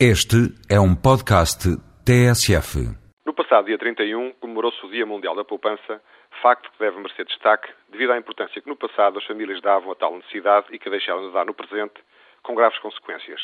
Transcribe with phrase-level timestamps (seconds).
[0.00, 1.70] Este é um podcast
[2.04, 2.82] TSF.
[3.24, 6.02] No passado dia 31 comemorou-se o Dia Mundial da Poupança,
[6.42, 9.94] facto que deve merecer destaque devido à importância que no passado as famílias davam a
[9.94, 11.94] tal necessidade e que deixaram de dar no presente,
[12.42, 13.40] com graves consequências.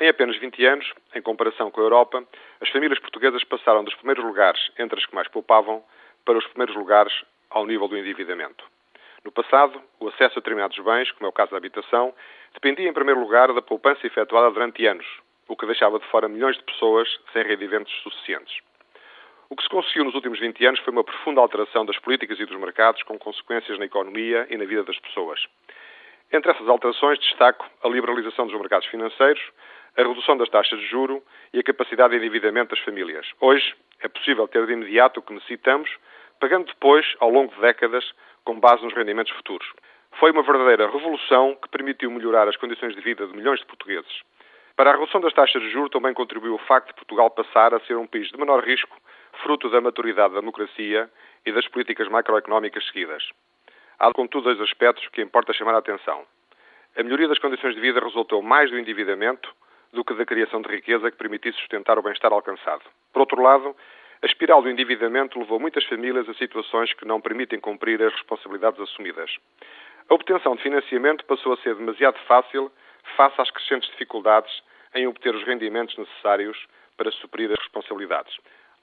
[0.00, 2.24] Em apenas 20 anos, em comparação com a Europa,
[2.58, 5.84] as famílias portuguesas passaram dos primeiros lugares entre as que mais poupavam
[6.24, 7.12] para os primeiros lugares
[7.50, 8.64] ao nível do endividamento.
[9.22, 12.14] No passado, o acesso a determinados bens, como é o caso da habitação,
[12.54, 15.06] dependia em primeiro lugar da poupança efetuada durante anos,
[15.48, 18.58] o que deixava de fora milhões de pessoas sem rendimentos suficientes.
[19.48, 22.44] O que se conseguiu nos últimos 20 anos foi uma profunda alteração das políticas e
[22.44, 25.40] dos mercados, com consequências na economia e na vida das pessoas.
[26.32, 29.40] Entre essas alterações, destaco a liberalização dos mercados financeiros,
[29.96, 31.22] a redução das taxas de juro
[31.52, 33.26] e a capacidade de endividamento das famílias.
[33.40, 35.88] Hoje, é possível ter de imediato o que necessitamos,
[36.40, 38.04] pagando depois, ao longo de décadas,
[38.44, 39.66] com base nos rendimentos futuros.
[40.18, 44.22] Foi uma verdadeira revolução que permitiu melhorar as condições de vida de milhões de portugueses.
[44.76, 47.80] Para a redução das taxas de juros também contribuiu o facto de Portugal passar a
[47.80, 48.94] ser um país de menor risco,
[49.42, 51.10] fruto da maturidade da democracia
[51.46, 53.26] e das políticas macroeconómicas seguidas.
[53.98, 56.26] Há, contudo, dois aspectos que importa chamar a atenção.
[56.94, 59.50] A melhoria das condições de vida resultou mais do endividamento
[59.94, 62.82] do que da criação de riqueza que permitisse sustentar o bem-estar alcançado.
[63.14, 63.74] Por outro lado,
[64.22, 68.78] a espiral do endividamento levou muitas famílias a situações que não permitem cumprir as responsabilidades
[68.78, 69.34] assumidas.
[70.10, 72.70] A obtenção de financiamento passou a ser demasiado fácil
[73.16, 74.62] face às crescentes dificuldades
[74.94, 78.36] em obter os rendimentos necessários para suprir as responsabilidades.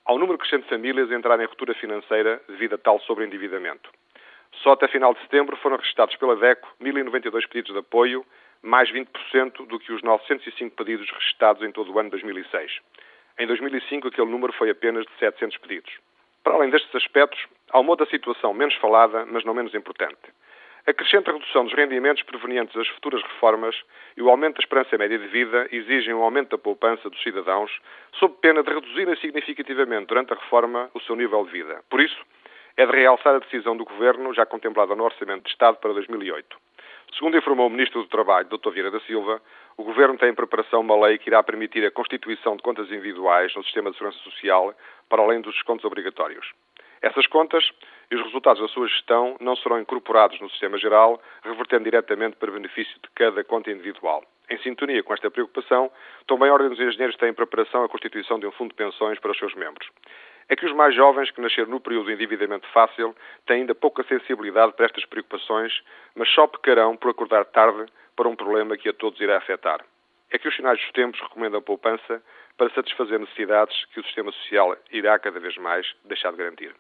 [0.06, 3.90] Ao número crescente de famílias a entrar em ruptura financeira devido a tal sobreendividamento.
[4.62, 8.26] Só até final de setembro foram registrados pela DECO 1.092 pedidos de apoio,
[8.62, 12.80] mais 20% do que os 905 pedidos registrados em todo o ano de 2006.
[13.40, 15.92] Em 2005, aquele número foi apenas de 700 pedidos.
[16.44, 17.40] Para além destes aspectos,
[17.72, 20.18] há uma outra situação menos falada, mas não menos importante.
[20.86, 23.74] A crescente redução dos rendimentos provenientes das futuras reformas
[24.18, 27.72] e o aumento da esperança média de vida exigem um aumento da poupança dos cidadãos,
[28.20, 31.82] sob pena de reduzirem significativamente durante a reforma o seu nível de vida.
[31.90, 32.22] Por isso,
[32.76, 36.58] é de realçar a decisão do Governo, já contemplada no Orçamento de Estado para 2008.
[37.14, 38.72] Segundo informou o Ministro do Trabalho, Dr.
[38.72, 39.42] Vieira da Silva,
[39.78, 43.56] o Governo tem em preparação uma lei que irá permitir a constituição de contas individuais
[43.56, 44.76] no Sistema de Segurança Social,
[45.08, 46.52] para além dos descontos obrigatórios.
[47.02, 47.70] Essas contas
[48.10, 52.52] e os resultados da sua gestão não serão incorporados no sistema geral, revertendo diretamente para
[52.52, 54.24] benefício de cada conta individual.
[54.50, 55.92] Em sintonia com esta preocupação,
[56.28, 59.20] também a Ordem dos Engenheiros tem em preparação a constituição de um fundo de pensões
[59.20, 59.90] para os seus membros.
[60.50, 63.16] É que os mais jovens que nasceram no período de endividamento fácil
[63.46, 65.82] têm ainda pouca sensibilidade para estas preocupações,
[66.16, 67.86] mas só pecarão por acordar tarde
[68.16, 69.84] para um problema que a todos irá afetar.
[70.30, 72.22] É que os sinais dos tempos recomendam poupança
[72.58, 76.76] para satisfazer necessidades que o sistema social irá cada vez mais deixar de garantir.